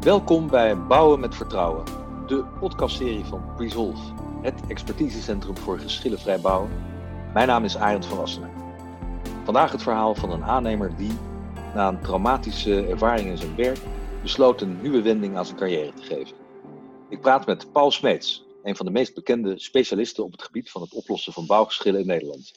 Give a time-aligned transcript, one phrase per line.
[0.00, 1.84] Welkom bij Bouwen met Vertrouwen,
[2.26, 4.12] de podcastserie van Resolve,
[4.42, 6.70] het expertisecentrum voor geschillenvrij bouwen.
[7.34, 8.50] Mijn naam is Arend van Wassenen.
[9.44, 11.12] Vandaag het verhaal van een aannemer die,
[11.74, 13.78] na een traumatische ervaring in zijn werk,
[14.22, 16.36] besloot een nieuwe wending aan zijn carrière te geven.
[17.08, 20.82] Ik praat met Paul Smeets, een van de meest bekende specialisten op het gebied van
[20.82, 22.52] het oplossen van bouwgeschillen in Nederland.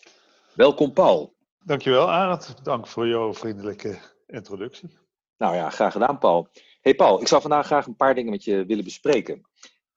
[0.53, 1.33] Welkom Paul.
[1.63, 3.97] Dankjewel Arend, dank voor jouw vriendelijke
[4.27, 4.97] introductie.
[5.37, 6.47] Nou ja, graag gedaan Paul.
[6.83, 9.49] Hey Paul, ik zou vandaag graag een paar dingen met je willen bespreken.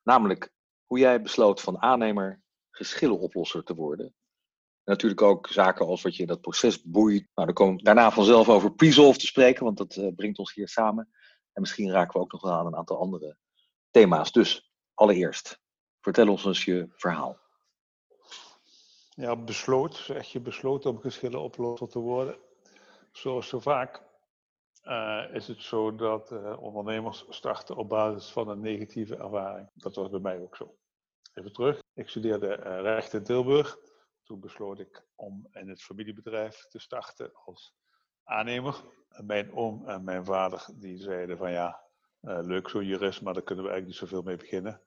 [0.03, 0.53] Namelijk
[0.85, 4.07] hoe jij besloot van aannemer geschillenoplosser te worden.
[4.07, 7.29] En natuurlijk ook zaken als wat je in dat proces boeit.
[7.35, 10.55] Nou, dan komen we daarna vanzelf over Presolve te spreken, want dat uh, brengt ons
[10.55, 11.09] hier samen.
[11.53, 13.37] En misschien raken we ook nog wel aan een aantal andere
[13.91, 14.33] thema's.
[14.33, 15.61] Dus allereerst,
[16.01, 17.39] vertel ons eens je verhaal.
[19.09, 22.39] Ja, besloot, zeg je besloten om geschillenoplosser te worden.
[23.12, 24.03] Zoals zo vaak
[24.87, 29.70] uh, is het zo dat uh, ondernemers starten op basis van een negatieve ervaring.
[29.75, 30.77] Dat was bij mij ook zo.
[31.34, 31.83] Even terug.
[31.95, 33.78] Ik studeerde uh, recht in Tilburg.
[34.23, 37.75] Toen besloot ik om in het familiebedrijf te starten als
[38.25, 38.84] aannemer.
[39.25, 41.81] Mijn oom en mijn vader die zeiden van ja,
[42.21, 44.83] leuk zo'n jurist, maar daar kunnen we eigenlijk niet zoveel mee beginnen.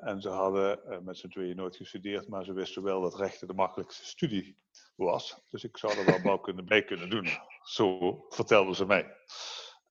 [0.00, 3.54] En ze hadden met z'n tweeën nooit gestudeerd, maar ze wisten wel dat rechten de
[3.54, 4.58] makkelijkste studie
[4.94, 5.40] was.
[5.48, 7.28] Dus ik zou er wel bouw kunnen, bij kunnen doen.
[7.62, 9.16] Zo vertelden ze mij.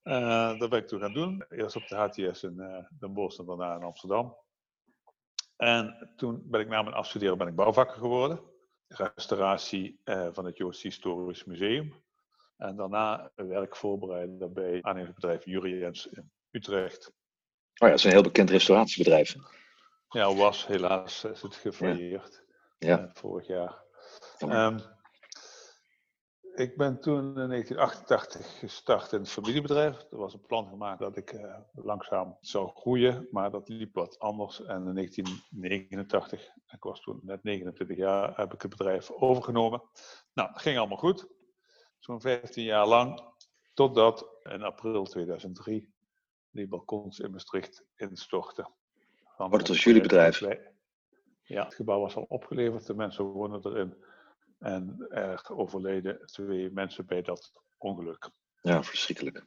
[0.02, 1.44] Uh, dat ben ik toen gaan doen.
[1.48, 4.36] Eerst op de HTS in Den Bosch en daarna in Amsterdam.
[5.56, 8.40] En toen ben ik na mijn afstuderen ben ik bouwvakker geworden.
[8.88, 12.02] Restauratie van het Joods Historisch Museum.
[12.56, 17.12] En daarna werk voorbereiden bij aannemersbedrijf Juriens in Utrecht.
[17.74, 19.36] Oh ja, dat is een heel bekend restauratiebedrijf.
[20.08, 22.44] Ja, was helaas is het gefailleerd.
[22.78, 22.88] Ja.
[22.88, 23.10] ja.
[23.12, 23.82] vorig jaar.
[24.48, 24.78] Um,
[26.54, 30.06] ik ben toen in 1988 gestart in het familiebedrijf.
[30.10, 34.18] Er was een plan gemaakt dat ik uh, langzaam zou groeien, maar dat liep wat
[34.18, 34.64] anders.
[34.64, 39.82] En in 1989, ik was toen net 29 jaar, heb ik het bedrijf overgenomen.
[40.32, 41.26] Nou, dat ging allemaal goed.
[41.98, 43.20] Zo'n 15 jaar lang,
[43.72, 45.93] totdat in april 2003
[46.54, 48.72] die balkons in Maastricht instortten.
[49.36, 50.40] Wat oh, was jullie bedrijf?
[51.42, 54.04] Ja, het gebouw was al opgeleverd, de mensen wonen erin.
[54.58, 58.30] En er overleden twee mensen bij dat ongeluk.
[58.60, 59.44] Ja, verschrikkelijk.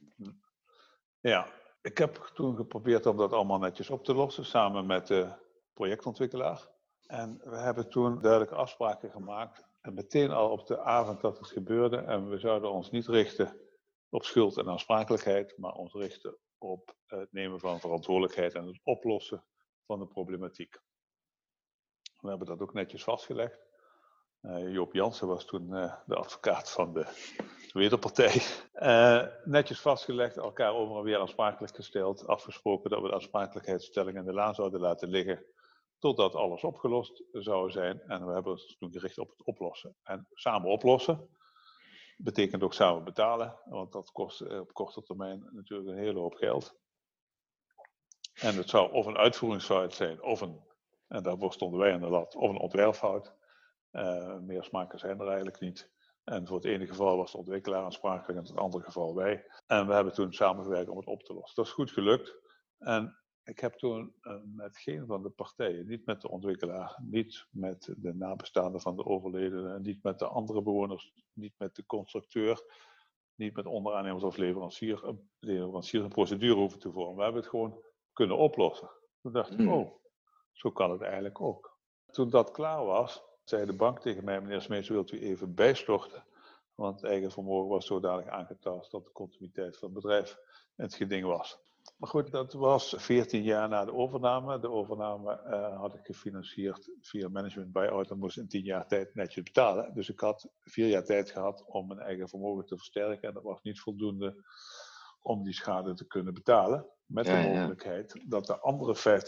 [1.19, 1.47] Ja,
[1.81, 5.33] ik heb toen geprobeerd om dat allemaal netjes op te lossen, samen met de
[5.73, 6.67] projectontwikkelaar.
[7.05, 9.65] En we hebben toen duidelijke afspraken gemaakt.
[9.81, 11.97] En meteen al op de avond dat het gebeurde.
[11.97, 13.59] En we zouden ons niet richten
[14.09, 19.43] op schuld en aansprakelijkheid, maar ons richten op het nemen van verantwoordelijkheid en het oplossen
[19.85, 20.79] van de problematiek.
[22.19, 23.65] We hebben dat ook netjes vastgelegd.
[24.41, 27.05] Uh, Joop Jansen was toen uh, de advocaat van de
[27.73, 28.41] wederpartij.
[28.73, 34.33] Uh, netjes vastgelegd, elkaar over weer aansprakelijk gesteld, afgesproken dat we de aansprakelijkheidsstelling in de
[34.33, 35.45] laan zouden laten liggen,
[35.99, 38.01] totdat alles opgelost zou zijn.
[38.01, 39.95] En we hebben ons toen gericht op het oplossen.
[40.03, 41.29] En samen oplossen
[42.17, 46.75] betekent ook samen betalen, want dat kost op korte termijn natuurlijk een hele hoop geld.
[48.33, 50.61] En het zou of een uitvoeringsfout zijn, of een,
[51.07, 53.33] en daarvoor stonden wij aan de lat, of een ontwerpfout.
[53.91, 55.91] Uh, meer smaken zijn er eigenlijk niet.
[56.23, 59.45] En voor het ene geval was de ontwikkelaar aansprakelijk en in het andere geval wij.
[59.67, 61.55] En we hebben toen samengewerkt om het op te lossen.
[61.55, 62.35] Dat is goed gelukt.
[62.77, 67.47] En ik heb toen uh, met geen van de partijen, niet met de ontwikkelaar, niet
[67.49, 72.61] met de nabestaanden van de overledene, niet met de andere bewoners, niet met de constructeur,
[73.35, 77.15] niet met onderaannemers of leverancier, een leverancier een procedure hoeven te vormen.
[77.15, 78.89] We hebben het gewoon kunnen oplossen.
[79.21, 79.73] Toen dacht ik, hmm.
[79.73, 79.91] oh,
[80.51, 81.77] zo kan het eigenlijk ook.
[82.11, 86.25] Toen dat klaar was, zei de bank tegen mij, meneer Smeets, wilt u even bijstorten?
[86.75, 90.37] Want het eigen vermogen was zodanig aangetast dat de continuïteit van het bedrijf
[90.75, 91.65] het geding was.
[91.97, 94.59] Maar goed, dat was 14 jaar na de overname.
[94.59, 99.15] De overname uh, had ik gefinancierd via management buyout en moest in 10 jaar tijd
[99.15, 99.93] netjes betalen.
[99.93, 103.27] Dus ik had vier jaar tijd gehad om mijn eigen vermogen te versterken.
[103.27, 104.45] En dat was niet voldoende
[105.21, 106.85] om die schade te kunnen betalen.
[107.05, 109.23] Met de mogelijkheid dat de andere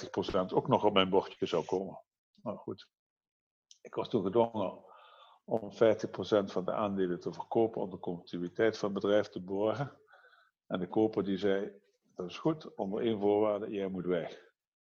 [0.49, 2.01] 50% ook nog op mijn bordje zou komen.
[2.43, 2.89] Nou goed,
[3.81, 4.83] ik was toen gedwongen
[5.45, 5.75] om 50%
[6.45, 9.97] van de aandelen te verkopen om de continuïteit van het bedrijf te borgen.
[10.67, 11.71] En de koper die zei,
[12.19, 14.29] dat is goed, onder één voorwaarde, jij moet weg.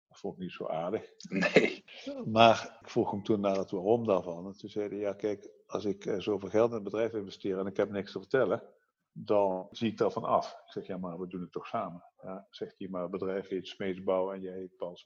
[0.08, 1.12] Dat vond ik niet zo aardig.
[1.30, 1.84] Nee.
[2.26, 4.46] Maar ik vroeg hem toen naar het waarom daarvan.
[4.46, 7.60] En toen zei hij, ja kijk, als ik eh, zoveel geld in het bedrijf investeer
[7.60, 8.64] en ik heb niks te vertellen,
[9.12, 10.52] dan zie ik daarvan af.
[10.52, 12.04] Ik zeg, ja maar we doen het toch samen.
[12.22, 14.98] Ja, zegt hij, maar het bedrijf heet Smeetsbouw en jij heet Paul.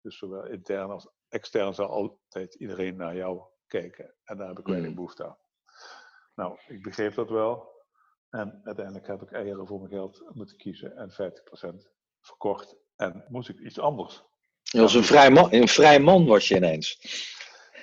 [0.00, 4.14] Dus zowel intern als extern zal altijd iedereen naar jou kijken.
[4.24, 4.94] En daar heb ik weinig mm.
[4.94, 5.38] behoefte aan.
[6.34, 7.77] Nou, ik begreep dat wel.
[8.30, 11.10] En uiteindelijk heb ik eieren voor mijn geld moeten kiezen en
[12.20, 14.24] verkocht en moest ik iets anders.
[14.62, 16.98] Je was een vrij, man, een vrij man was je ineens.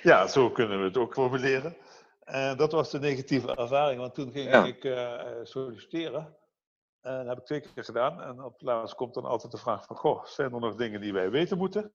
[0.02, 1.76] Ja, zo kunnen we het ook formuleren.
[2.20, 6.36] En dat was de negatieve ervaring, want toen ging ik uh, solliciteren.
[7.00, 8.22] En dat heb ik twee keer gedaan.
[8.22, 11.00] En op het laatst komt dan altijd de vraag van, goh, zijn er nog dingen
[11.00, 11.92] die wij weten moeten?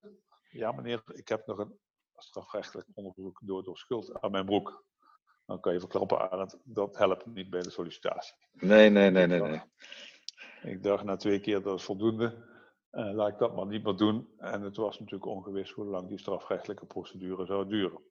[0.50, 1.80] Ja meneer, ik heb nog een
[2.16, 4.84] strafrechtelijk onderzoek door, door schuld aan mijn broek.
[5.52, 8.36] Dan kan je verklappen, Arend, dat helpt niet bij de sollicitatie.
[8.52, 9.42] Nee, nee, nee, nee.
[9.42, 9.62] nee.
[10.62, 12.50] Ik dacht na twee keer, dat is voldoende.
[12.92, 14.34] Uh, laat ik dat maar niet meer doen.
[14.38, 18.02] En het was natuurlijk ongewis hoe lang die strafrechtelijke procedure zou duren.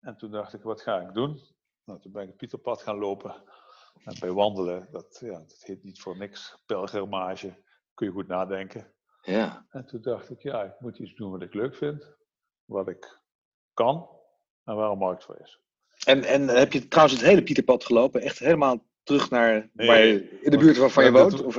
[0.00, 1.40] En toen dacht ik, wat ga ik doen?
[1.84, 3.34] Nou, toen ben ik het Pieterpad gaan lopen.
[4.04, 7.62] En bij wandelen, dat, ja, dat heet niet voor niks pelgrimage,
[7.94, 8.92] kun je goed nadenken.
[9.22, 9.66] Ja.
[9.70, 12.16] En toen dacht ik, ja, ik moet iets doen wat ik leuk vind,
[12.64, 13.20] wat ik
[13.74, 14.08] kan
[14.64, 15.60] en waar een markt voor is.
[16.06, 18.20] En, en heb je trouwens het hele Pieterpad gelopen?
[18.20, 21.42] Echt helemaal terug naar waar je, in de buurt waarvan je woont?
[21.42, 21.56] Of,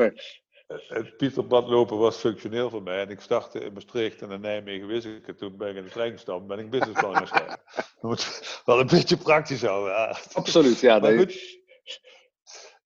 [0.88, 3.02] het Pieterpad lopen was functioneel voor mij.
[3.02, 5.38] En ik startte in Maastricht en in Nijmegen wist ik het.
[5.38, 7.60] Toen ben ik in de trein gestapt ben ik businessplan gaan schrijven.
[8.02, 9.94] Dat moet wel een beetje praktisch houden.
[9.94, 10.18] Ja.
[10.34, 10.98] Absoluut, ja.
[10.98, 11.26] Nee.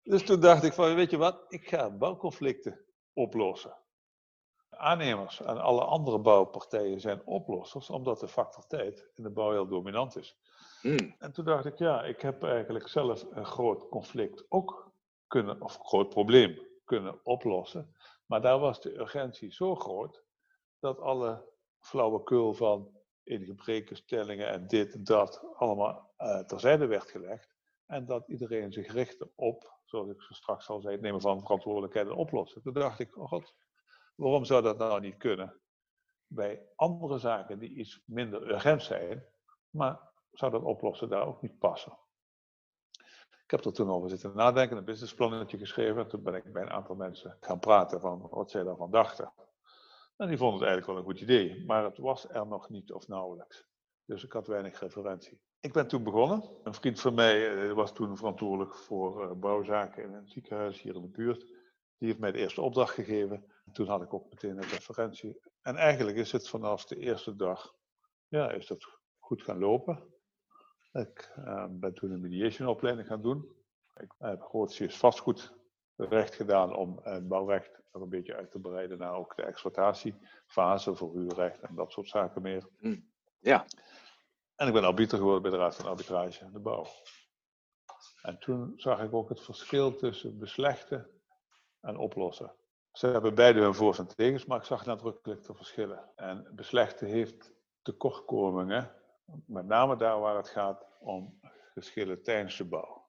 [0.03, 3.77] Dus toen dacht ik van, weet je wat, ik ga bouwconflicten oplossen.
[4.69, 9.67] Aannemers en alle andere bouwpartijen zijn oplossers, omdat de factor tijd in de bouw heel
[9.67, 10.37] dominant is.
[10.85, 11.15] Hmm.
[11.19, 14.91] En toen dacht ik, ja, ik heb eigenlijk zelf een groot conflict ook
[15.27, 17.95] kunnen, of een groot probleem kunnen oplossen.
[18.25, 20.23] Maar daar was de urgentie zo groot
[20.79, 21.45] dat alle
[21.79, 27.55] flauwekul van ingebrekenstellingen en dit en dat allemaal uh, terzijde werd gelegd.
[27.85, 32.07] En dat iedereen zich richtte op, zoals ik straks al zei, het nemen van verantwoordelijkheid
[32.07, 32.61] en oplossen.
[32.61, 33.55] Toen dacht ik, oh god,
[34.15, 35.59] waarom zou dat nou niet kunnen?
[36.27, 39.25] Bij andere zaken die iets minder urgent zijn,
[39.69, 41.97] maar zou dat oplossen daar ook niet passen?
[43.43, 46.01] Ik heb er toen over zitten nadenken, een businessplannetje geschreven.
[46.01, 49.33] En toen ben ik bij een aantal mensen gaan praten van wat zij daarvan dachten.
[50.17, 52.91] En die vonden het eigenlijk wel een goed idee, maar het was er nog niet
[52.93, 53.65] of nauwelijks.
[54.05, 55.41] Dus ik had weinig referentie.
[55.59, 56.49] Ik ben toen begonnen.
[56.63, 60.95] Een vriend van mij eh, was toen verantwoordelijk voor eh, bouwzaken in een ziekenhuis hier
[60.95, 61.39] in de buurt.
[61.97, 63.45] Die heeft mij de eerste opdracht gegeven.
[63.71, 65.39] Toen had ik ook meteen een referentie.
[65.61, 67.75] En eigenlijk is het vanaf de eerste dag,
[68.27, 70.14] ja, is dat goed gaan lopen.
[70.95, 73.55] Ik uh, ben toen een mediation opleiding gaan doen.
[73.95, 79.13] Ik heb grootste vastgoedrecht gedaan om het bouwrecht nog een beetje uit te breiden naar
[79.13, 82.67] ook de exploitatiefase voor huurrecht en dat soort zaken meer.
[82.77, 82.99] Hm.
[83.39, 83.65] Ja.
[84.55, 86.85] En ik ben arbiter geworden bij de Raad van Arbitrage en de Bouw.
[88.21, 91.09] En toen zag ik ook het verschil tussen beslechten
[91.81, 92.53] en oplossen.
[92.91, 96.09] Ze hebben beide hun voor's en tegens, maar ik zag nadrukkelijk de verschillen.
[96.15, 98.91] En beslechten heeft tekortkomingen
[99.45, 101.39] met name daar waar het gaat om
[101.73, 103.03] geschillen tijdens de bouw.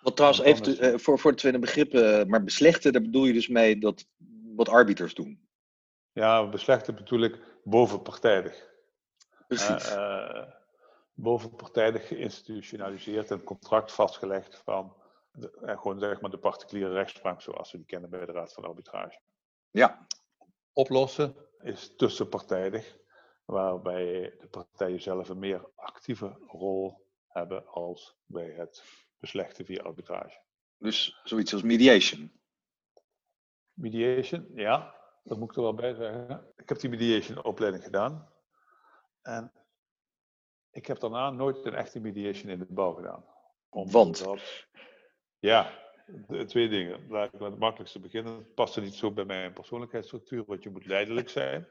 [0.00, 3.32] Wat trouwens, even uh, voor, voor de tweede begrippen, uh, maar beslechten, daar bedoel je
[3.32, 4.06] dus mee dat
[4.56, 5.48] wat arbiters doen?
[6.12, 8.68] Ja, beslechten bedoel ik bovenpartijdig.
[9.46, 9.92] Precies.
[9.92, 10.42] Uh,
[11.14, 14.96] bovenpartijdig geïnstitutionaliseerd en contract vastgelegd van
[15.32, 18.64] de, gewoon zeg maar de particuliere rechtspraak zoals we die kennen bij de Raad van
[18.64, 19.18] Arbitrage.
[19.70, 20.06] Ja.
[20.72, 22.98] Oplossen is tussenpartijdig
[23.48, 28.84] waarbij de partijen zelf een meer actieve rol hebben als bij het
[29.18, 30.40] beslechten via arbitrage.
[30.78, 32.32] Dus zoiets als mediation?
[33.72, 36.52] Mediation, ja, dat moet ik er wel bij zeggen.
[36.56, 38.32] Ik heb die mediation opleiding gedaan.
[39.22, 39.52] En
[40.70, 43.24] ik heb daarna nooit een echte mediation in de bouw gedaan.
[43.70, 44.26] Want?
[45.38, 47.08] ja, de, twee dingen.
[47.08, 48.34] Laat ik met het makkelijkste beginnen.
[48.34, 51.68] Het past er niet zo bij mijn persoonlijkheidsstructuur, want je moet leidelijk zijn.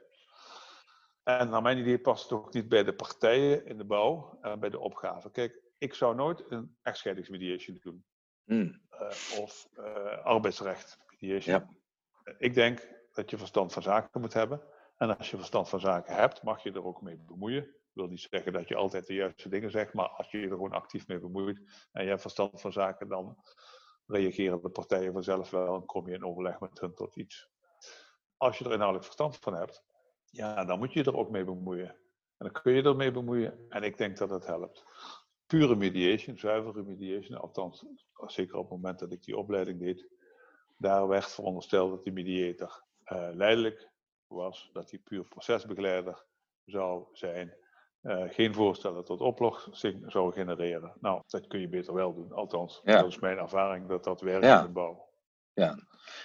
[1.28, 4.60] En naar mijn idee past het ook niet bij de partijen in de bouw en
[4.60, 5.32] bij de opgave.
[5.32, 8.06] Kijk, ik zou nooit een echtscheidingsmediation doen.
[8.44, 8.82] Hmm.
[8.92, 11.56] Uh, of uh, arbeidsrecht mediation.
[11.56, 12.34] Ja.
[12.38, 14.62] Ik denk dat je verstand van zaken moet hebben.
[14.98, 17.64] En als je verstand van zaken hebt, mag je er ook mee bemoeien.
[17.64, 20.44] Ik wil niet zeggen dat je altijd de juiste dingen zegt, maar als je je
[20.44, 23.38] er gewoon actief mee bemoeit en je hebt verstand van zaken, dan
[24.06, 27.50] reageren de partijen vanzelf wel en kom je in overleg met hun tot iets.
[28.38, 29.86] Als je er inhoudelijk verstand van hebt,
[30.32, 31.96] ja, dan moet je er ook mee bemoeien.
[32.38, 34.86] En dan kun je ermee bemoeien en ik denk dat het helpt.
[35.46, 37.86] Pure mediation, zuivere mediation, althans,
[38.26, 40.08] zeker op het moment dat ik die opleiding deed,
[40.78, 43.90] daar werd verondersteld dat die mediator uh, leidelijk
[44.28, 46.26] was, dat hij puur procesbegeleider
[46.66, 47.54] zou zijn,
[48.02, 50.94] uh, geen voorstellen tot oplossing zou genereren.
[51.00, 54.46] Nou, dat kun je beter wel doen, althans, dat is mijn ervaring dat dat werkt
[54.46, 55.07] in de bouw.
[55.58, 55.80] Ja,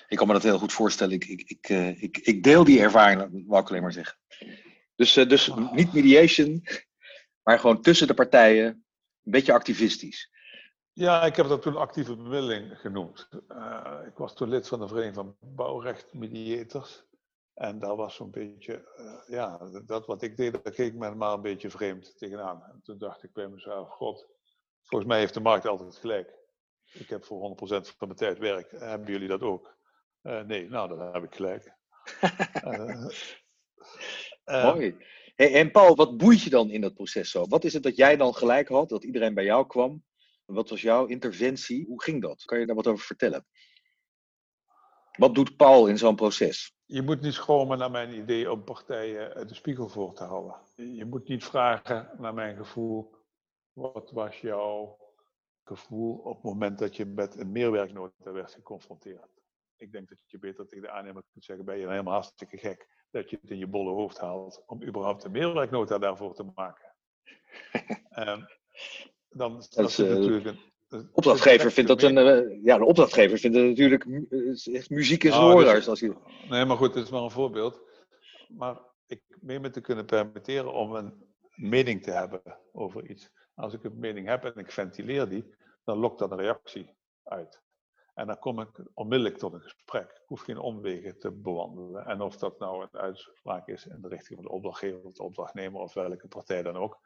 [0.09, 1.15] ik kan me dat heel goed voorstellen.
[1.15, 4.19] Ik, ik, ik, uh, ik, ik deel die ervaring, wou ik alleen maar zeggen.
[4.95, 5.73] Dus, uh, dus oh.
[5.73, 6.62] niet mediation,
[7.43, 10.31] maar gewoon tussen de partijen, een beetje activistisch.
[10.93, 13.29] Ja, ik heb dat toen actieve bemiddeling genoemd.
[13.49, 17.05] Uh, ik was toen lid van de Vereniging van Bouwrecht Mediators.
[17.55, 21.33] En dat was zo'n beetje, uh, ja, dat wat ik deed, daar keek men maar
[21.33, 22.62] een beetje vreemd tegenaan.
[22.62, 24.27] En toen dacht ik bij mezelf, god,
[24.83, 26.41] volgens mij heeft de markt altijd gelijk.
[26.92, 28.70] Ik heb voor 100% van mijn tijd werk.
[28.70, 29.76] Hebben jullie dat ook?
[30.22, 31.75] Uh, nee, nou, dan heb ik gelijk.
[34.44, 34.96] Mooi.
[35.34, 37.46] Hey, en Paul, wat boeit je dan in dat proces zo?
[37.46, 40.04] Wat is het dat jij dan gelijk had, dat iedereen bij jou kwam?
[40.44, 41.87] Wat was jouw interventie?
[41.87, 42.44] Hoe ging dat?
[42.44, 43.46] Kan je daar wat over vertellen?
[45.12, 46.75] Wat doet Paul in zo'n proces?
[46.87, 50.56] Je moet niet schromen naar mijn idee om partijen de spiegel voor te houden.
[50.75, 53.14] Je moet niet vragen naar mijn gevoel.
[53.72, 55.01] Wat was jouw
[55.64, 59.40] gevoel op het moment dat je met een meerwerknota werd geconfronteerd?
[59.76, 62.88] Ik denk dat je beter tegen de aannemer kunt zeggen: ben je helemaal hartstikke gek
[63.11, 66.95] dat je het in je bolle hoofd haalt om überhaupt een meerwerknota daarvoor te maken.
[68.19, 68.47] um,
[69.40, 70.47] dan dat is, uh, natuurlijk
[70.88, 71.09] een.
[71.12, 72.16] opdrachtgever vindt dat een.
[72.16, 74.07] Uh, ja, de opdrachtgever vindt het natuurlijk
[74.73, 75.87] echt muziek in zijn nou, oren.
[75.87, 76.14] Als je...
[76.49, 77.83] Nee, maar goed, dit is maar een voorbeeld.
[78.49, 82.42] Maar ik meen me te kunnen permitteren om een mening te hebben
[82.73, 83.31] over iets.
[83.54, 85.54] Als ik een mening heb en ik ventileer die,
[85.85, 87.62] dan lokt dat een reactie uit.
[88.14, 90.11] En dan kom ik onmiddellijk tot een gesprek.
[90.11, 92.06] Ik hoef geen omwegen te bewandelen.
[92.06, 95.23] En of dat nou een uitspraak is in de richting van de opdrachtgever of de
[95.23, 97.00] opdrachtnemer of welke partij dan ook,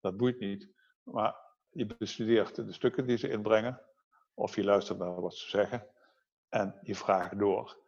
[0.00, 0.70] dat boeit niet.
[1.02, 1.36] Maar
[1.70, 3.80] je bestudeert de stukken die ze inbrengen,
[4.34, 5.86] of je luistert naar wat ze zeggen,
[6.48, 7.78] en je vraagt door.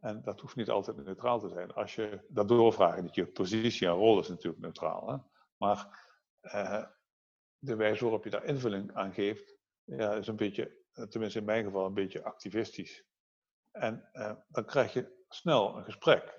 [0.00, 1.72] En dat hoeft niet altijd neutraal te zijn.
[1.72, 5.08] Als je dat doorvraagt, dat je positie en rol is natuurlijk neutraal.
[5.08, 5.16] Hè?
[5.56, 6.08] Maar
[6.40, 6.84] eh,
[7.60, 11.44] de wijze waarop je daar invulling aan geeft, ja, is een beetje eh, tenminste in
[11.44, 13.04] mijn geval, een beetje activistisch.
[13.70, 16.38] En uh, dan krijg je snel een gesprek.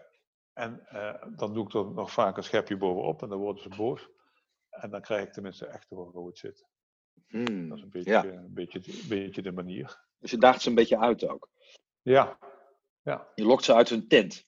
[0.54, 3.70] En uh, dan doe ik er nog vaak een schepje bovenop en dan worden ze
[3.70, 4.10] boos.
[4.70, 6.66] En dan krijg ik tenminste echt te horen hoe het zit.
[7.28, 8.24] Hmm, dat is een beetje, ja.
[8.24, 10.06] een, beetje, een beetje de manier.
[10.18, 11.50] Dus je daagt ze een beetje uit ook?
[12.02, 12.40] Ja.
[13.02, 13.32] ja.
[13.36, 14.46] Je lokt ze uit hun tent?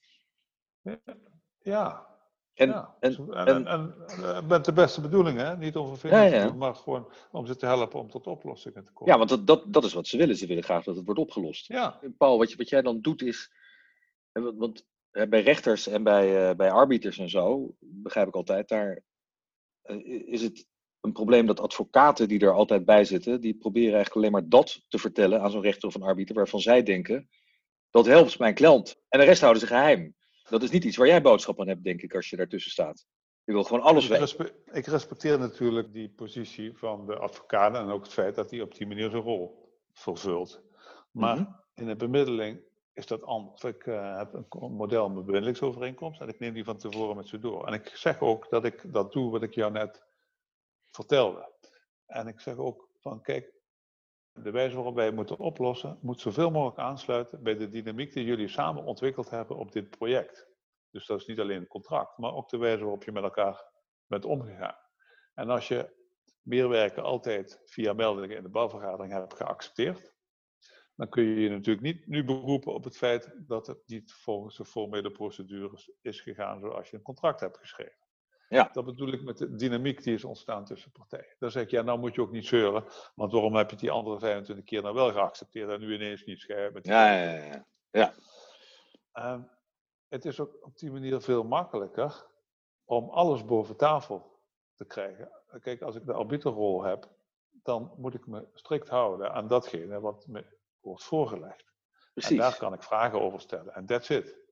[1.58, 2.13] Ja,
[2.54, 5.58] en, ja, en, en, en, eh, met de beste bedoelingen, hè?
[5.58, 6.48] niet om vervelend ja, ja.
[6.48, 9.14] doen, maar gewoon om ze te helpen om tot oplossingen te komen.
[9.14, 10.36] Ja, want dat, dat, dat is wat ze willen.
[10.36, 11.68] Ze willen graag dat het wordt opgelost.
[11.68, 12.00] Ja.
[12.18, 13.52] Paul, wat, je, wat jij dan doet is,
[14.32, 19.04] want bij rechters en bij, uh, bij arbiters en zo, begrijp ik altijd, daar
[19.86, 20.68] uh, is het
[21.02, 24.82] een probleem dat advocaten die er altijd bij zitten, die proberen eigenlijk alleen maar dat
[24.88, 27.30] te vertellen aan zo'n rechter of een arbiter, waarvan zij denken,
[27.90, 28.96] dat helpt mijn klant.
[29.10, 30.16] En de rest houden ze geheim.
[30.54, 33.06] Dat is niet iets waar jij boodschap aan hebt, denk ik, als je daartussen staat.
[33.44, 34.52] Je wil gewoon alles weten.
[34.72, 38.76] Ik respecteer natuurlijk die positie van de advocaat en ook het feit dat hij op
[38.76, 40.62] die manier zijn rol vervult.
[41.12, 41.52] Maar mhm.
[41.76, 42.62] in de bemiddeling
[42.94, 43.64] is dat anders.
[43.64, 47.40] Ik uh, heb een model met bemiddelingsovereenkomst en ik neem die van tevoren met ze
[47.40, 47.68] door.
[47.68, 50.04] En ik zeg ook dat ik dat doe wat ik jou net
[50.92, 51.50] vertelde.
[52.06, 53.54] En ik zeg ook van kijk,
[54.34, 58.48] de wijze waarop wij moeten oplossen, moet zoveel mogelijk aansluiten bij de dynamiek die jullie
[58.48, 60.48] samen ontwikkeld hebben op dit project.
[60.90, 63.72] Dus dat is niet alleen een contract, maar ook de wijze waarop je met elkaar
[64.08, 64.78] bent omgegaan.
[65.34, 66.02] En als je
[66.42, 70.14] meerwerken altijd via meldingen in de bouwvergadering hebt geaccepteerd,
[70.96, 74.58] dan kun je je natuurlijk niet nu beroepen op het feit dat het niet volgens
[74.58, 78.03] de formele procedures is gegaan zoals je een contract hebt geschreven.
[78.54, 78.70] Ja.
[78.72, 81.36] Dat bedoel ik met de dynamiek die is ontstaan tussen partijen.
[81.40, 83.92] Dan zeg ik, ja, nou moet je ook niet zeuren, want waarom heb je die
[83.92, 86.80] andere 25 keer nou wel geaccepteerd en nu ineens niet scherp?
[86.82, 87.66] Ja, ja, ja.
[87.92, 88.14] ja.
[89.12, 89.42] Ehm,
[90.08, 92.26] het is ook op die manier veel makkelijker
[92.86, 94.40] om alles boven tafel
[94.76, 95.32] te krijgen.
[95.60, 97.10] Kijk, als ik de arbiterrol heb,
[97.50, 100.46] dan moet ik me strikt houden aan datgene wat me
[100.80, 101.72] wordt voorgelegd.
[102.14, 102.32] Precies.
[102.32, 103.74] En daar kan ik vragen over stellen.
[103.74, 104.43] En that's it.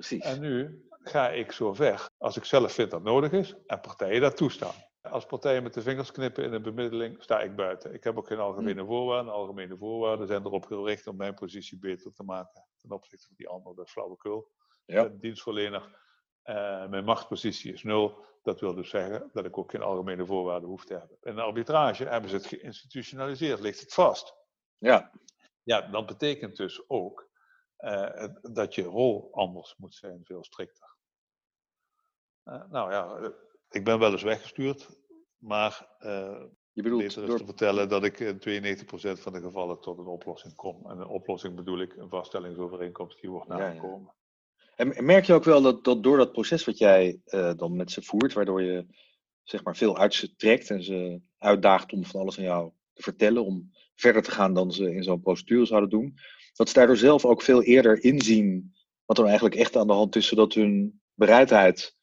[0.00, 0.24] Precies.
[0.24, 4.20] En nu ga ik zo ver als ik zelf vind dat nodig is en partijen
[4.20, 4.74] dat toestaan.
[5.02, 7.94] Als partijen met de vingers knippen in een bemiddeling, sta ik buiten.
[7.94, 8.86] Ik heb ook geen algemene hm.
[8.86, 9.32] voorwaarden.
[9.32, 13.48] Algemene voorwaarden zijn erop gericht om mijn positie beter te maken ten opzichte van die
[13.48, 13.74] andere.
[13.74, 14.50] Dat is flauwekul.
[14.84, 15.08] Ja.
[15.08, 15.98] dienstverlener.
[16.44, 18.24] Uh, mijn machtspositie is nul.
[18.42, 21.16] Dat wil dus zeggen dat ik ook geen algemene voorwaarden hoef te hebben.
[21.20, 24.34] In de arbitrage hebben ze het geïnstitutionaliseerd, ligt het vast.
[24.78, 25.10] Ja.
[25.62, 27.29] Ja, dat betekent dus ook
[27.82, 30.96] uh, dat je rol anders moet zijn, veel strikter.
[32.44, 33.30] Uh, nou ja, eh,
[33.70, 34.88] ik ben wel eens weggestuurd,
[35.38, 37.38] maar uh, je bedoelt, beter is door...
[37.38, 40.90] te vertellen dat ik in 92% van de gevallen tot een oplossing kom.
[40.90, 44.14] En een oplossing bedoel ik een vaststellingsovereenkomst die wordt nagekomen.
[44.76, 47.20] En merk je ook wel dat, dat door dat proces wat jij
[47.56, 48.86] dan met ze voert, waardoor je
[49.42, 53.02] zeg maar veel uit ze trekt en ze uitdaagt om van alles aan jou te
[53.02, 56.18] vertellen, om verder te gaan dan ze in zo'n procedure zouden doen,
[56.54, 60.16] dat ze daardoor zelf ook veel eerder inzien wat er eigenlijk echt aan de hand
[60.16, 61.96] is, zodat hun bereidheid,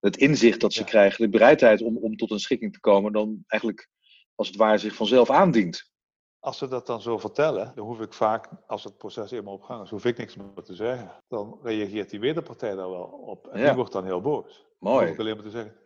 [0.00, 3.44] het inzicht dat ze krijgen, de bereidheid om, om tot een schikking te komen, dan
[3.46, 3.88] eigenlijk
[4.34, 5.90] als het ware zich vanzelf aandient.
[6.38, 9.62] als ze dat dan zo vertellen, dan hoef ik vaak, als het proces eenmaal op
[9.62, 11.10] gang is, hoef ik niks meer te zeggen.
[11.28, 13.46] Dan reageert die wederpartij daar wel op.
[13.46, 14.66] En die wordt dan heel boos.
[14.78, 14.96] Mooi.
[14.96, 15.76] Dan hoef ik alleen maar te zeggen,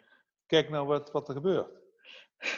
[0.47, 1.81] kijk nou wat, wat er gebeurt.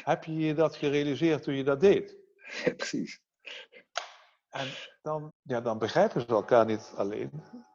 [0.04, 2.16] Heb je je dat gerealiseerd toen je dat deed?
[2.64, 3.20] Ja, precies.
[4.54, 4.68] En
[5.02, 7.30] dan, ja, dan begrijpen ze elkaar niet alleen,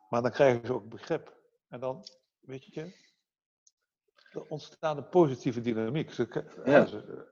[0.09, 1.37] maar dan krijgen ze ook begrip.
[1.67, 2.03] En dan,
[2.39, 3.07] weet je,
[4.31, 6.11] er ontstaat een positieve dynamiek.
[6.13, 6.85] Ze, Ja.
[6.85, 7.31] ze,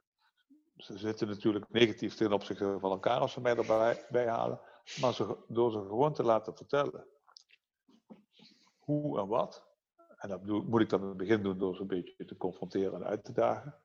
[0.77, 4.62] ze zitten natuurlijk negatief ten opzichte van elkaar als ze mij erbij bij halen.
[5.01, 7.08] Maar ze, door ze gewoon te laten vertellen
[8.77, 9.68] hoe en wat,
[10.18, 12.94] en dat moet ik dan in het begin doen door ze een beetje te confronteren
[12.94, 13.82] en uit te dagen,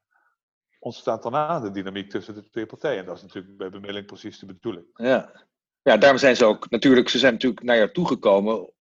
[0.78, 2.98] ontstaat daarna de dynamiek tussen de twee partijen.
[2.98, 4.86] En dat is natuurlijk bij bemiddeling precies de bedoeling.
[4.92, 5.50] Ja.
[5.82, 8.72] Ja, daarom zijn ze ook natuurlijk, ze zijn natuurlijk naar jou toegekomen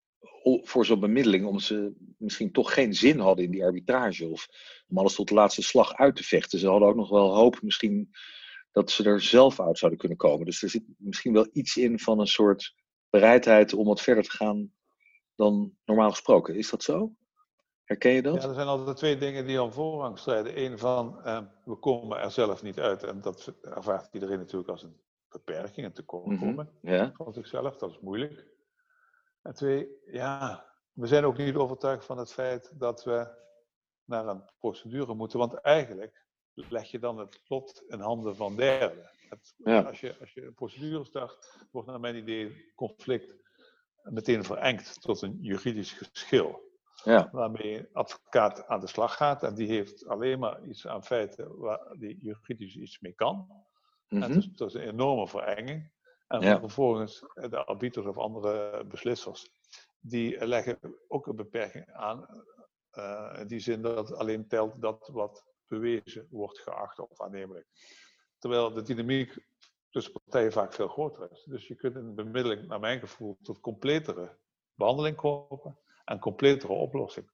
[0.43, 4.49] voor zo'n bemiddeling, omdat ze misschien toch geen zin hadden in die arbitrage of
[4.89, 6.59] om alles tot de laatste slag uit te vechten.
[6.59, 8.11] Ze hadden ook nog wel hoop misschien
[8.73, 10.47] dat ze er zelf uit zouden kunnen komen.
[10.47, 12.75] Dus er zit misschien wel iets in van een soort
[13.11, 14.73] bereidheid om wat verder te gaan
[15.35, 16.57] dan normaal gesproken.
[16.57, 17.13] Is dat zo?
[17.85, 18.43] Herken je dat?
[18.43, 20.65] Ja, er zijn altijd twee dingen die om voorrang strijden.
[20.65, 23.03] Eén van, eh, we komen er zelf niet uit.
[23.03, 24.97] En dat ervaart iedereen natuurlijk als een
[25.31, 27.13] beperking, een tekortkoming Ja.
[27.15, 27.77] van zichzelf.
[27.77, 28.47] Dat is moeilijk.
[29.43, 33.39] En twee, ja, we zijn ook niet overtuigd van het feit dat we
[34.05, 35.39] naar een procedure moeten.
[35.39, 39.11] Want eigenlijk leg je dan het lot in handen van derden.
[39.29, 39.81] Het, Ja.
[39.81, 43.35] als, je, als je een procedure start, wordt naar mijn idee conflict
[44.03, 46.69] meteen verengd tot een juridisch geschil
[47.05, 47.29] Ja.
[47.33, 49.43] waarmee een advocaat aan de slag gaat.
[49.43, 53.65] En die heeft alleen maar iets aan feiten waar die juridisch iets mee kan.
[54.33, 55.91] Dus dat is een enorme verenging.
[56.29, 56.59] En Ja.
[56.61, 59.51] vervolgens eh, de arbiters of andere beslissers,
[60.01, 62.45] die leggen ook een beperking aan.
[62.91, 67.67] eh, in die zin dat alleen telt dat wat bewezen wordt geacht of aannemelijk.
[68.39, 69.37] Terwijl de dynamiek
[69.91, 71.43] tussen partijen vaak veel groter is.
[71.45, 74.37] Dus je kunt de bemiddeling, naar mijn gevoel, tot completere
[74.75, 77.31] behandeling komen en completere oplossing.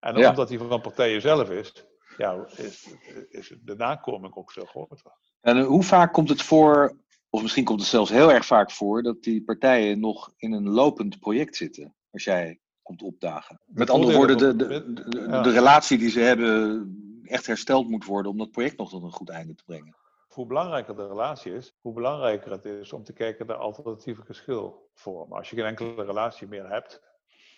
[0.00, 0.28] En Ja.
[0.28, 1.86] omdat die van partijen zelf is,
[2.16, 2.88] ja, is,
[3.28, 5.12] is de nakoming ook veel groter.
[5.40, 6.96] En eh, hoe vaak komt het voor,
[7.30, 10.68] of misschien komt het zelfs heel erg vaak voor, dat die partijen nog in een
[10.68, 13.60] lopend project zitten, als jij komt opdagen?
[13.64, 15.42] Met andere woorden, de, de, de, ja.
[15.42, 19.12] de relatie die ze hebben echt hersteld moet worden om dat project nog tot een
[19.12, 19.96] goed einde te brengen.
[20.28, 25.36] Hoe belangrijker de relatie is, hoe belangrijker het is om te kijken naar alternatieve geschilvormen.
[25.36, 27.02] Als je geen enkele relatie meer hebt,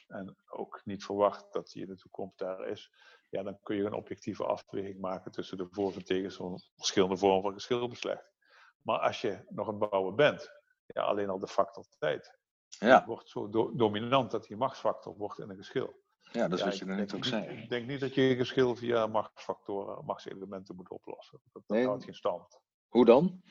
[0.08, 2.92] en ook niet verwacht dat die in de toekomst daar is,
[3.28, 7.16] ja, dan kun je een objectieve afweging maken tussen de voor's en tegens van verschillende
[7.16, 8.32] vormen van geschilbeslechting.
[8.82, 10.50] Maar als je nog aan het bouwen bent,
[10.86, 12.36] ja, alleen al de factor tijd
[12.68, 16.02] Ja, wordt zo do- dominant dat die machtsfactor wordt in een geschil.
[16.32, 17.46] ja dat is Ja, wat je net ook zei.
[17.62, 21.40] Ik denk niet dat je je geschil via machtsfactoren, machtselementen moet oplossen.
[21.44, 21.86] Dat, dat Nee.
[21.86, 22.60] houdt geen stand.
[22.88, 23.42] Hoe dan?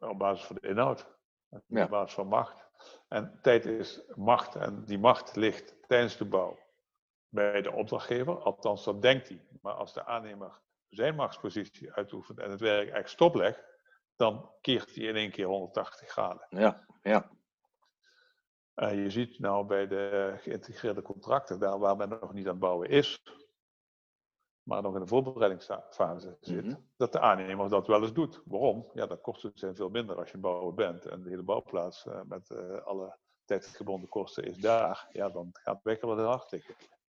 [0.00, 1.16] Op basis van de inhoud.
[1.66, 1.84] Ja.
[1.84, 2.66] Op basis van macht.
[3.08, 4.54] En tijd is macht.
[4.54, 6.58] En die macht ligt tijdens de bouw
[7.28, 8.38] bij de opdrachtgever.
[8.42, 9.46] Althans, dat denkt hij.
[9.62, 13.64] Maar als de aannemer zijn machtspositie uitoefent en het werk echt stoplegt,
[14.16, 16.46] dan keert hij in één keer 180 graden.
[16.50, 17.30] Ja, ja,
[18.74, 22.60] En je ziet nou bij de geïntegreerde contracten, daar waar men nog niet aan het
[22.60, 23.22] bouwen is,
[24.62, 26.76] maar nog in de voorbereidingsfase zit, Mhm.
[26.96, 28.42] dat de aannemer dat wel eens doet.
[28.44, 28.90] Waarom?
[28.94, 31.42] Ja, de kosten zijn veel minder als je aan het bouwen bent en de hele
[31.42, 35.08] bouwplaats eh, met eh, alle tijdgebonden kosten is daar.
[35.12, 36.52] Ja, dan gaat het wel heel hard.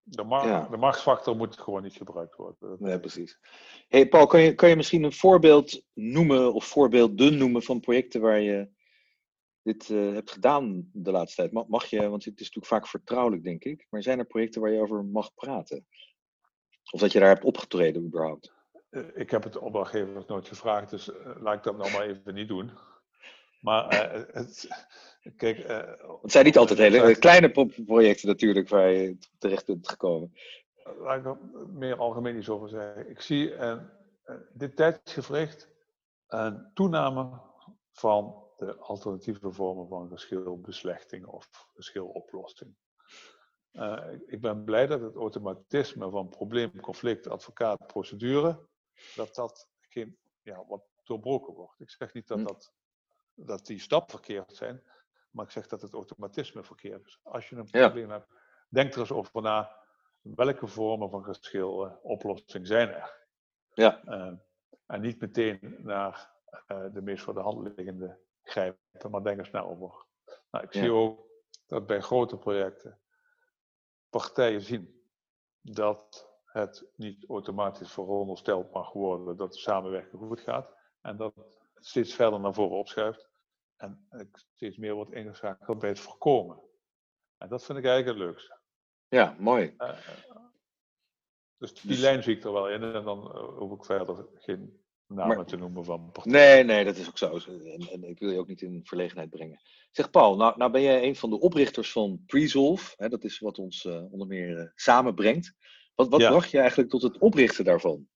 [0.10, 0.68] De, ma- Ja.
[0.68, 2.76] de machtsfactor moet gewoon niet gebruikt worden.
[2.80, 3.40] Nee, precies.
[3.88, 8.22] Hey Paul, kan je, kan je misschien een voorbeeld noemen of voorbeelden noemen van projecten
[8.22, 8.70] waar je
[9.62, 11.52] dit eh, hebt gedaan de laatste tijd?
[11.54, 13.86] Mag, mag je, want het is natuurlijk vaak vertrouwelijk, denk ik.
[13.90, 15.88] Maar zijn er projecten waar je over mag praten?
[16.92, 18.54] Of dat je daar hebt opgetreden überhaupt?
[18.90, 22.08] Eh, Ik heb het de opdrachtgevers nooit gevraagd, dus eh, laat ik dat nou maar
[22.08, 22.72] even niet doen.
[23.62, 24.68] Maar het,
[25.36, 25.60] kijk.
[25.60, 25.78] eh,
[26.22, 30.34] Het zijn niet altijd hele exact- kleine pro- projecten natuurlijk waar je terecht bent gekomen.
[30.98, 33.10] Laat ik er meer algemeen iets over zeggen.
[33.10, 33.90] Ik zie een-
[34.54, 35.70] dit tijdsgevricht
[36.28, 37.42] een toename
[37.92, 42.76] van de alternatieve vormen van geschilbeslechting of geschiloplossing.
[43.72, 48.60] Eh, ik- ik ben blij dat het automatisme van probleem, conflict, advocaat, procedure,
[49.16, 51.80] dat dat geen, ja, wat doorbroken wordt.
[51.80, 52.44] Ik zeg niet dat, Hm.
[52.46, 52.74] dat,
[53.34, 54.84] dat die stap verkeerd zijn,
[55.40, 57.20] maar ik zeg dat het automatisme verkeerd is.
[57.24, 57.86] Als je een Ja.
[57.88, 58.28] probleem hebt,
[58.70, 59.76] denk er eens over na
[60.22, 63.28] welke vormen van geschiloplossing zijn er.
[63.74, 64.34] Ja, Eh,
[64.86, 66.32] en niet meteen naar
[66.68, 70.06] eh, de meest voor de hand liggende grijpen, maar denk eens na over.
[70.52, 71.26] Nou, ik zie ook
[71.68, 73.00] dat bij grote projecten
[74.10, 75.04] partijen zien
[75.62, 80.74] dat het niet automatisch verondersteld mag worden dat de samenwerking goed gaat.
[81.02, 81.34] En dat
[81.76, 83.29] steeds verder naar voren opschuift.
[83.80, 86.60] En ik steeds meer wordt ingeschakeld bij het voorkomen.
[87.38, 88.58] En dat vind ik eigenlijk het leukste.
[89.08, 89.74] Ja, mooi.
[89.78, 89.98] Uh,
[91.58, 92.00] dus die dus...
[92.00, 92.84] lijn zie ik er wel in.
[92.84, 96.38] En dan hoef ik verder geen namen te noemen van partijen.
[96.38, 97.38] Nee, nee, dat is ook zo.
[97.48, 99.62] En, en, ik wil je ook niet in verlegenheid brengen.
[99.92, 102.94] Zeg Paul, nou, nou ben jij een van de oprichters van Presolve.
[102.98, 105.54] Hè, dat is wat ons uh, onder meer uh, samenbrengt.
[105.96, 108.08] Wat, wat bracht je eigenlijk tot het oprichten daarvan?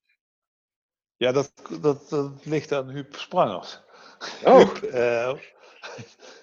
[1.15, 3.82] Ja, dat, dat, dat ligt aan Huub Sprangers.
[4.45, 4.58] Oh.
[4.58, 5.34] Huub, uh,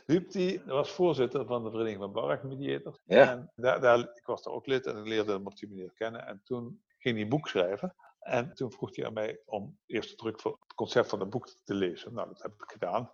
[0.06, 2.98] Huub die was voorzitter van de Vereniging van Bouwrechtmediators.
[3.04, 3.30] Ja.
[3.30, 5.92] En daar, daar, ik was daar ook lid en ik leerde hem op die manier
[5.92, 6.26] kennen.
[6.26, 7.94] En toen ging hij een boek schrijven.
[8.20, 11.48] En toen vroeg hij aan mij om eerst druk voor het concept van het boek
[11.64, 12.14] te lezen.
[12.14, 13.12] Nou, dat heb ik gedaan.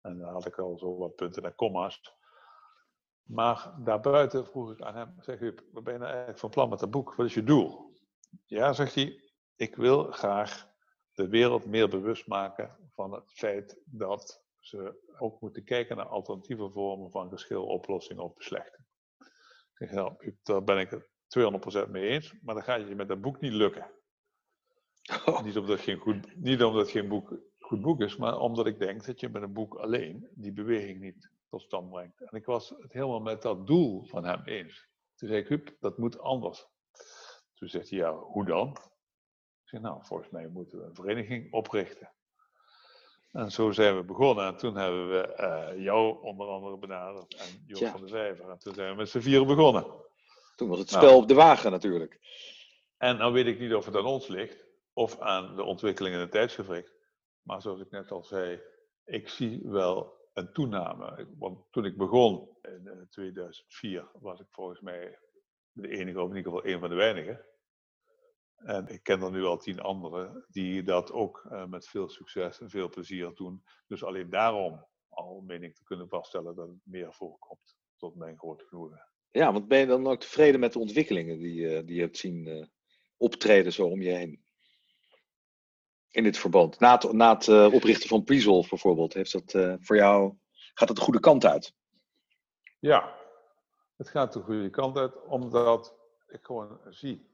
[0.00, 2.16] En dan had ik al zo wat punten en komma's.
[3.22, 6.68] Maar daarbuiten vroeg ik aan hem, zeg u, wat ben je nou eigenlijk van plan
[6.68, 7.14] met dat boek?
[7.14, 7.92] Wat is je doel?
[8.44, 10.68] Ja, zegt hij, ik wil graag
[11.12, 16.70] de wereld meer bewust maken van het feit dat ze ook moeten kijken naar alternatieve
[16.70, 18.86] vormen van geschiloplossing of beslechting.
[19.18, 21.08] Ik zeg, nou, daar ben ik het
[21.86, 23.90] 200% mee eens, maar dan gaat je met dat boek niet lukken.
[25.24, 25.42] Oh.
[25.44, 28.66] Niet, omdat het geen goed, niet omdat het geen boek, goed boek is, maar omdat
[28.66, 32.20] ik denk dat je met een boek alleen die beweging niet tot stand brengt.
[32.20, 34.88] En ik was het helemaal met dat doel van hem eens.
[35.14, 36.66] Toen zei ik, Huub, dat moet anders.
[37.54, 38.68] Toen zegt hij, ja, hoe dan?
[39.62, 42.12] Ik zei, nou, volgens mij moeten we een vereniging oprichten.
[43.32, 44.46] En zo zijn we begonnen.
[44.46, 48.50] En toen hebben we uh, jou onder andere benaderd en Joop van de Vijver.
[48.50, 49.86] En toen zijn we met z'n vieren begonnen.
[50.56, 51.04] Toen was het nou.
[51.04, 52.18] spel op de wagen natuurlijk.
[52.96, 56.20] En dan weet ik niet of het aan ons ligt of aan de ontwikkeling in
[56.20, 56.92] het tijdsgevricht.
[57.42, 58.60] Maar zoals ik net al zei,
[59.04, 61.26] ik zie wel een toename.
[61.38, 65.18] Want toen ik begon in 2004 eh, was ik volgens mij
[65.72, 67.44] de enige, of in ieder geval een van de weinigen.
[68.58, 72.60] En ik ken er nu al tien anderen die dat ook uh, met veel succes
[72.60, 73.64] en veel plezier doen.
[73.86, 78.38] Dus alleen daarom al meen ik te kunnen vaststellen dat het meer voorkomt, tot mijn
[78.38, 79.08] grote genoegen.
[79.30, 82.16] Ja, want ben je dan ook tevreden met de ontwikkelingen die, uh, die je hebt
[82.16, 82.66] zien uh,
[83.16, 84.44] optreden zo om je heen?
[86.10, 86.78] In dit verband.
[86.78, 90.36] Na het, na het oprichten van Presolve bijvoorbeeld, heeft dat voor jou,
[90.74, 91.74] gaat het de goede kant uit?
[92.78, 93.14] Ja,
[93.96, 95.94] het gaat de goede kant uit, omdat
[96.26, 97.28] ik gewoon zie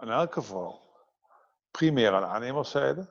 [0.00, 0.82] in elk geval
[1.70, 3.08] primair aan aannemerszijde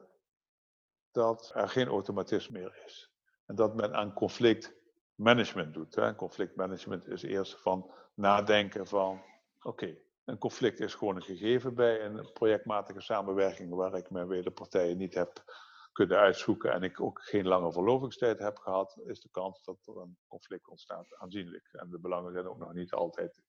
[1.12, 3.12] dat er geen automatisme meer is.
[3.46, 5.96] En dat men aan conflictmanagement doet.
[5.96, 6.16] Hè.
[6.16, 9.22] Conflictmanagement is eerst van nadenken van,
[9.62, 14.98] oké, een conflict is gewoon een gegeven bij een projectmatige samenwerking waar ik mijn wederpartijen
[14.98, 15.44] niet heb
[15.92, 19.98] kunnen uitzoeken en ik ook geen lange verlovingstijd heb gehad, is de kans dat er
[19.98, 21.70] een conflict ontstaat aanzienlijk.
[21.72, 23.42] En de belangen zijn ook nog niet altijd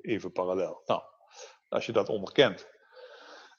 [0.00, 0.82] even parallel.
[0.86, 1.02] Nou,
[1.68, 2.75] als je dat onderkent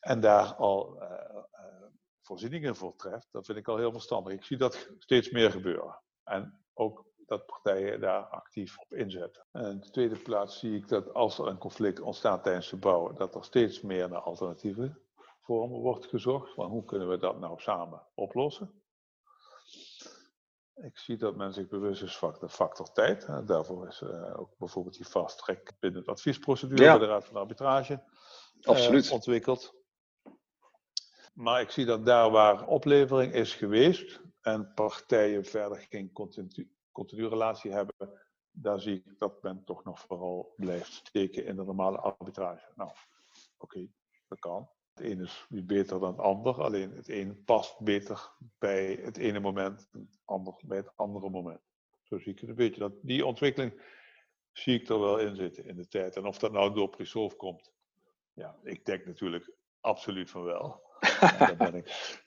[0.07, 1.85] en daar al uh, uh,
[2.21, 4.33] voorzieningen voor treft, dat vind ik al heel verstandig.
[4.33, 6.01] Ik zie dat steeds meer gebeuren.
[6.23, 9.45] En ook dat partijen daar actief op inzetten.
[9.51, 12.77] En in de tweede plaats zie ik dat als er een conflict ontstaat tijdens de
[12.77, 14.99] bouw, dat er steeds meer naar alternatieve
[15.41, 16.53] vormen wordt gezocht.
[16.53, 18.81] Van hoe kunnen we dat nou samen oplossen?
[20.75, 23.47] Ik zie dat men zich bewust is van de factor tijd.
[23.47, 26.97] Daarvoor is uh, ook bijvoorbeeld die fast track binnen het adviesprocedure ja.
[26.97, 28.03] bij de Raad van de Arbitrage
[28.61, 29.11] Absoluut.
[29.11, 29.76] ontwikkeld.
[31.37, 37.27] Maar ik zie dat daar waar oplevering is geweest en partijen verder geen continu, continu
[37.27, 37.95] relatie hebben,
[38.51, 42.71] daar zie ik dat men toch nog vooral blijft steken in de normale arbitrage.
[42.75, 42.91] Nou,
[43.57, 43.87] oké,
[44.27, 44.69] dat kan.
[44.93, 49.17] Het ene is niet beter dan het ander, alleen het een past beter bij het
[49.17, 51.61] ene moment, het ander bij het andere moment.
[52.03, 52.79] Zo zie ik het een beetje.
[52.79, 53.81] Dat, die ontwikkeling
[54.51, 56.15] zie ik er wel in zitten in de tijd.
[56.15, 57.73] En of dat nou door Presolve komt,
[58.33, 60.85] ja, ik denk natuurlijk absoluut van wel.
[61.57, 61.85] Ben ik.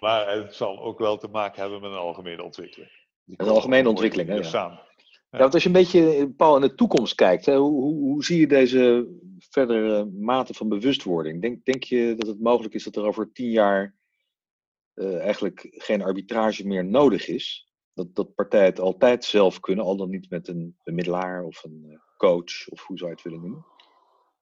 [0.00, 2.90] Maar het zal ook wel te maken hebben met een algemene ontwikkeling.
[3.26, 4.34] Een algemene ontwikkeling, hè?
[4.34, 4.42] Ja.
[4.42, 4.80] Samen.
[5.30, 5.38] Ja.
[5.38, 8.46] want als je een beetje, Paul, in de toekomst kijkt, hè, hoe, hoe, zie je
[8.46, 11.42] deze verdere mate van bewustwording?
[11.42, 13.94] Denk, denk je dat het mogelijk is dat er over tien jaar
[14.94, 17.72] uh, eigenlijk geen arbitrage meer nodig is?
[17.94, 21.84] Dat, dat partijen het altijd zelf kunnen, al dan niet met een bemiddelaar of een
[21.86, 23.66] uh, coach, of hoe zou je het willen noemen?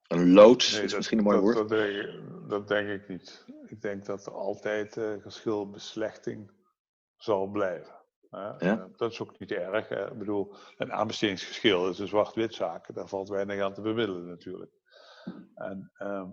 [0.08, 1.56] Een loods nee, is dat, misschien een mooi dat, woord.
[1.56, 3.46] Dat denk, dat denk, ik niet.
[3.66, 6.50] Ik denk dat er altijd uh, geschilbeslechting
[7.16, 7.94] zal blijven.
[8.30, 8.56] Ja?
[8.60, 9.88] Uh, dat is ook niet erg.
[9.88, 10.10] Hè?
[10.10, 12.94] Ik bedoel, een aanbestedingsgeschil is een zwart-wit zaak.
[12.94, 14.72] Daar valt weinig aan te bemiddelen natuurlijk.
[15.54, 16.28] En uh,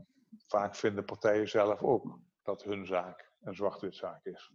[0.48, 4.52] vaak vinden partijen zelf ook dat hun zaak een zwart-wit zaak is.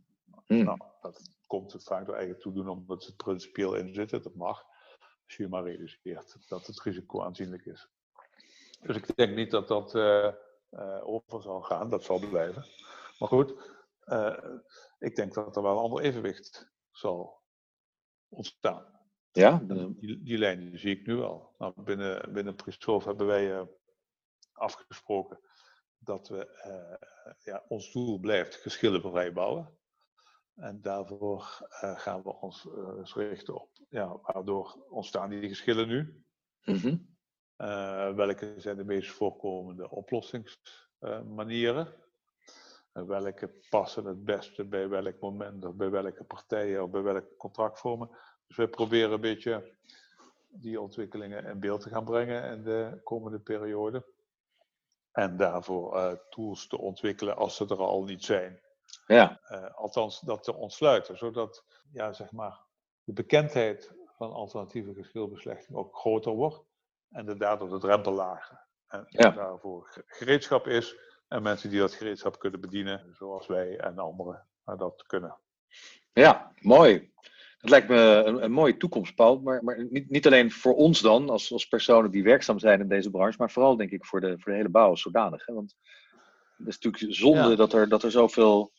[0.47, 0.65] Hmm.
[0.65, 4.23] Nou, dat komt het vaak door eigen toedoen omdat ze het principieel in zitten.
[4.23, 4.65] Dat mag.
[5.25, 7.89] Als je maar realiseert dat het risico aanzienlijk is.
[8.81, 10.33] Dus ik denk niet dat dat uh,
[10.71, 12.65] uh, over zal gaan, dat zal blijven.
[13.19, 13.75] Maar goed,
[14.99, 17.43] ik denk dat er wel een ander evenwicht zal
[18.29, 19.01] ontstaan.
[19.33, 19.59] Ja?
[19.59, 21.55] Die, die lijn zie ik nu al.
[21.59, 23.69] Nou, binnen, binnen Prisoof hebben wij
[24.53, 25.41] afgesproken
[25.99, 26.49] dat we,
[27.43, 29.79] ja, ons doel blijft geschillenvrij bouwen.
[30.57, 36.25] En daarvoor uh, gaan we ons uh, richten op, ja, waardoor ontstaan die geschillen nu?
[36.65, 37.16] Mm
[38.17, 41.95] welke zijn de meest voorkomende oplossingsmanieren?
[42.93, 48.11] welke passen het beste bij welk moment of bij welke partijen of bij welke contractvormen?
[48.47, 49.75] Dus we proberen een beetje
[50.49, 54.05] die ontwikkelingen in beeld te gaan brengen in de komende periode.
[55.13, 58.61] En daarvoor tools te ontwikkelen als ze er al niet zijn
[59.07, 59.41] ja.
[59.51, 62.61] Uh, althans, dat te ontsluiten, zodat ja, zeg maar,
[63.05, 66.65] de bekendheid van alternatieve geschilbeslechting ook groter wordt
[67.17, 68.65] en de, daardoor de drempel lager.
[68.87, 69.31] En ja.
[69.31, 70.97] daarvoor gereedschap is
[71.29, 75.39] en mensen die dat gereedschap kunnen bedienen, zoals wij en anderen dat kunnen.
[76.13, 77.13] Ja, mooi.
[77.59, 79.41] Dat lijkt me een, een mooie toekomst, Paul.
[79.41, 82.89] Maar, maar niet, niet, alleen voor ons dan, als, als personen die werkzaam zijn in
[82.89, 85.47] deze branche, maar vooral denk ik voor de, voor de hele bouw als zodanig.
[85.47, 85.55] Hè?
[85.55, 85.77] Want
[86.57, 88.73] het is natuurlijk zonde dat, er, dat er zoveel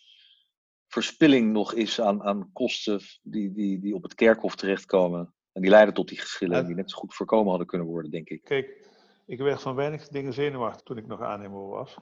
[0.88, 5.34] verspilling nog is aan, aan kosten die, die, die op het kerkhof terechtkomen.
[5.58, 8.30] En die leiden tot die geschillen die net zo goed voorkomen hadden kunnen worden, denk
[8.30, 8.44] ik.
[8.44, 8.90] Kijk,
[9.26, 11.98] ik werd van weinig dingen zenuwachtig toen ik nog aannemer was.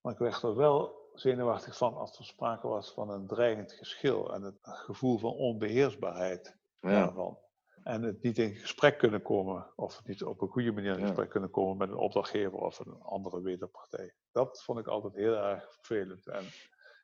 [0.00, 4.34] Maar ik werd er wel zenuwachtig van als er sprake was van een dreigend geschil
[4.34, 7.38] en het gevoel van onbeheersbaarheid daarvan.
[7.82, 11.06] En het niet in gesprek kunnen komen, of het niet op een goede manier in
[11.06, 14.14] gesprek kunnen komen met een opdrachtgever of een andere wederpartij.
[14.32, 16.28] Dat vond ik altijd heel erg vervelend.
[16.28, 16.44] En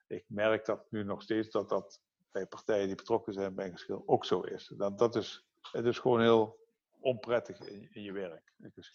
[0.07, 3.73] ik merk dat nu nog steeds dat dat bij partijen die betrokken zijn bij een
[3.73, 4.73] geschil ook zo is.
[4.77, 6.59] Dat, dat is het is gewoon heel
[7.01, 8.53] onprettig in, in je werk.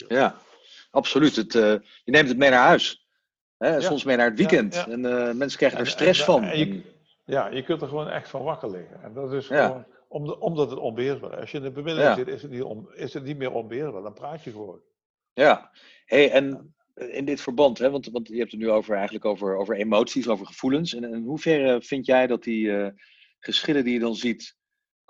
[0.08, 0.36] Ja,
[0.92, 1.36] absoluut.
[1.36, 1.64] Het, uh,
[2.04, 3.08] je neemt het mee naar huis.
[3.58, 3.82] Hè?
[3.82, 4.76] Soms mee naar het weekend.
[4.88, 6.44] En uh, mensen krijgen er stress van.
[6.44, 6.82] En je,
[7.26, 9.04] ja, je kunt er gewoon echt van wakker liggen.
[9.04, 9.86] En dat is gewoon
[10.40, 11.40] omdat het onbeheersbaar is.
[11.40, 14.02] Als je in de bemiddeling zit, is het, niet om, is het niet meer onbeheersbaar.
[14.02, 14.82] Dan praat je gewoon.
[15.34, 15.72] Ja,
[16.06, 19.56] hey, en in dit verband, hè, want, want je hebt het nu over, eigenlijk over,
[19.56, 20.94] over emoties, over gevoelens.
[20.94, 22.88] En in hoeverre vind jij dat die uh,
[23.40, 24.58] geschillen die je dan ziet,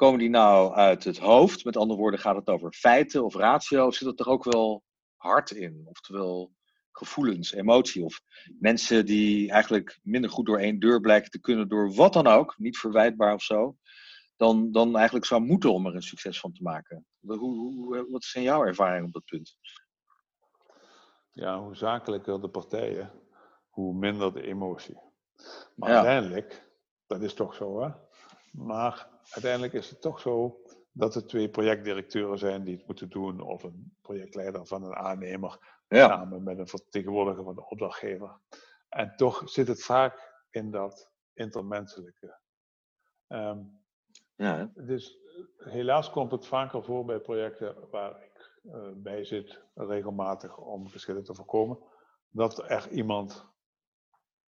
[0.01, 1.65] komen die nou uit het hoofd?
[1.65, 3.85] Met andere woorden, gaat het over feiten of ratio?
[3.85, 4.83] Of zit er toch ook wel
[5.15, 5.81] hart in?
[5.85, 6.51] Oftewel
[6.91, 8.03] gevoelens, emotie?
[8.03, 8.21] Of
[8.59, 12.55] mensen die eigenlijk minder goed door één deur blijken te kunnen door wat dan ook,
[12.57, 13.75] niet verwijtbaar of zo,
[14.35, 17.05] dan, dan eigenlijk zou moeten om er een succes van te maken.
[17.19, 19.57] Hoe, hoe, wat zijn jouw ervaringen op dat punt?
[21.31, 23.11] ja, hoe zakelijker de partijen,
[23.69, 24.97] hoe minder de emotie.
[25.75, 26.69] Maar uiteindelijk,
[27.07, 27.89] dat is toch zo hè.
[28.51, 33.41] Maar uiteindelijk is het toch zo dat er twee projectdirecteuren zijn die het moeten doen,
[33.41, 35.57] of een projectleider van een aannemer,
[35.89, 38.39] samen met een vertegenwoordiger van de opdrachtgever.
[38.89, 42.39] En toch zit het vaak in dat intermenselijke.
[43.27, 43.79] Um,
[44.35, 45.17] ja, dus
[45.57, 48.29] helaas komt het vaker voor bij projecten waar
[48.63, 51.79] uh, bij zit regelmatig om geschillen te voorkomen,
[52.29, 53.50] dat er iemand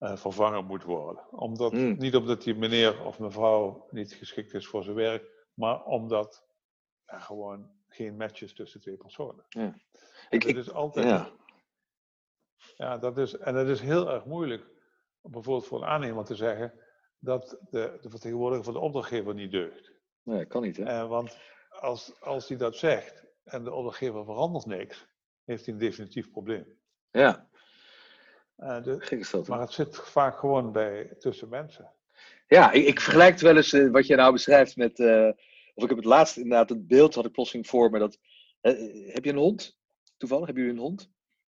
[0.00, 1.30] uh, vervangen moet worden.
[1.30, 1.96] Omdat, hmm.
[1.98, 6.44] Niet omdat die meneer of mevrouw niet geschikt is voor zijn werk, maar omdat
[7.04, 9.44] er gewoon geen match is tussen twee personen.
[9.48, 9.74] Ja.
[10.28, 11.06] Ik, ik, is altijd.
[11.06, 11.30] Ja.
[12.76, 14.66] ja, dat is, en het is heel erg moeilijk,
[15.22, 16.72] bijvoorbeeld voor een aannemer te zeggen
[17.18, 19.92] dat de, de vertegenwoordiger van de opdrachtgever niet deugt.
[20.22, 20.76] Nee, kan niet.
[20.76, 21.02] Hè?
[21.02, 25.06] Uh, want als, als hij dat zegt, en de opdrachtgever verandert niks,
[25.44, 26.78] heeft hij een definitief probleem.
[27.10, 27.48] Ja.
[28.62, 31.92] Uh, de, maar het zit vaak gewoon bij, tussen mensen.
[32.46, 34.99] Ja, ik, ik vergelijk het wel eens uh, wat je nou beschrijft met.
[34.99, 35.29] Uh,
[35.75, 37.99] of ik heb het laatst inderdaad het beeld had ik plotseling voor me.
[37.99, 38.18] Dat,
[39.07, 39.79] heb je een hond?
[40.16, 41.11] Toevallig, hebben jullie een hond?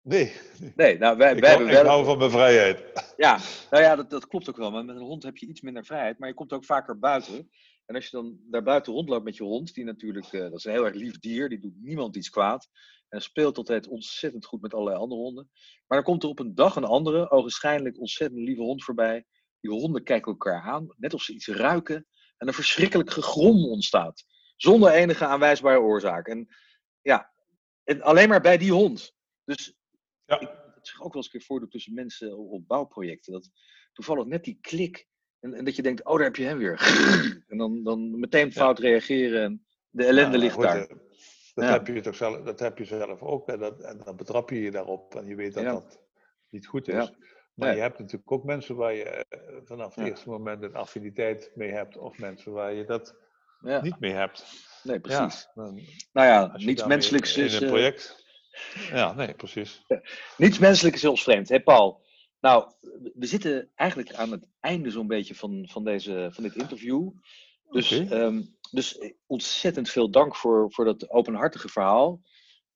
[0.01, 0.33] Nee.
[0.75, 1.83] Nee, nou wij, ik wij hou, hebben wel.
[1.83, 2.83] Ik hou van mijn vrijheid.
[3.17, 4.71] Ja, nou ja, dat, dat klopt ook wel.
[4.71, 7.51] Maar met een hond heb je iets minder vrijheid, maar je komt ook vaker buiten.
[7.91, 10.63] En als je dan daar buiten rondloopt met je hond, die natuurlijk, uh, dat is
[10.63, 12.69] een heel erg lief dier, die doet niemand iets kwaad.
[13.09, 15.49] En speelt altijd ontzettend goed met allerlei andere honden.
[15.87, 19.25] Maar dan komt er op een dag een andere, ogenschijnlijk ontzettend lieve hond voorbij.
[19.59, 22.07] Die honden kijken elkaar aan, net of ze iets ruiken.
[22.37, 24.23] En een verschrikkelijk gegrom ontstaat.
[24.55, 26.27] Zonder enige aanwijsbare oorzaak.
[26.27, 26.47] En
[27.01, 27.31] ja,
[27.83, 29.13] en alleen maar bij die hond.
[29.43, 29.73] Dus
[30.25, 30.39] ja.
[30.39, 33.33] ik, het zich ook wel eens een keer voordoet tussen mensen op bouwprojecten.
[33.33, 33.49] Dat
[33.93, 35.09] toevallig net die klik
[35.41, 36.79] en, en, dat je denkt, oh, daar heb je hem weer.
[37.49, 40.81] en dan, dan meteen fout reageren en de ellende ligt daar.
[40.81, 40.97] Eh,
[41.53, 43.47] dat, heb je toch zelf, dat heb je zelf ook.
[43.47, 45.99] En, dat, en dan betrap je je daarop en je weet dat dat
[46.49, 47.11] niet goed is.
[47.53, 51.51] Maar je hebt natuurlijk ook mensen waar je eh, vanaf het eerste moment een affiniteit
[51.55, 51.97] mee hebt.
[51.97, 53.15] Of mensen waar je dat
[53.59, 54.45] niet mee hebt.
[54.83, 55.47] Nee, precies.
[55.53, 55.81] nou
[56.13, 57.55] ja, niets menselijks is...
[57.55, 58.19] In een project...
[58.91, 59.85] Ja, nee, precies.
[60.37, 61.49] Niets menselijks is heel vreemd.
[61.49, 62.01] Hé, Paul?
[62.41, 62.71] Nou,
[63.13, 67.09] we zitten eigenlijk aan het einde zo'n beetje van, van, deze, van dit interview.
[67.69, 72.21] Dus, ehm, dus ontzettend veel dank voor, voor dat openhartige verhaal.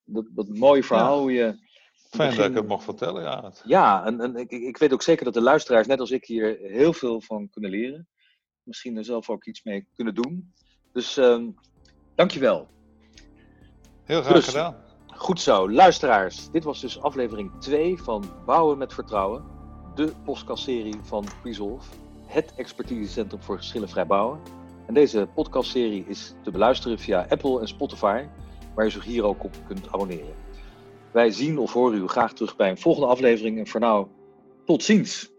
[0.04, 1.20] Dat, dat mooie verhaal.
[1.20, 1.64] Hoe je
[2.10, 3.52] Fijn dat ik het mocht vertellen, ja.
[3.64, 6.58] Ja, en, en ik, ik weet ook zeker dat de luisteraars, net als ik, hier
[6.60, 8.08] heel veel van kunnen leren.
[8.62, 10.52] Misschien er zelf ook iets mee kunnen doen.
[10.92, 11.48] Dus ehm
[12.14, 12.68] dankjewel.
[14.04, 14.84] Heel graag Dus- gedaan.
[15.06, 16.50] Goed zo, luisteraars.
[16.50, 19.55] Dit was dus aflevering 2 van Bouwen met Vertrouwen.
[19.96, 21.90] De podcastserie van Resolve.
[22.26, 24.40] Het expertisecentrum voor geschillenvrij bouwen.
[24.86, 28.24] En deze podcastserie is te beluisteren via Apple en Spotify.
[28.74, 30.34] Waar je zich hier ook op kunt abonneren.
[31.12, 33.58] Wij zien of horen u graag terug bij een volgende aflevering.
[33.58, 34.06] En voor nu,
[34.64, 35.30] tot ziens.